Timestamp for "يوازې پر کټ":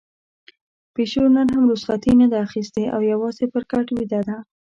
3.11-3.87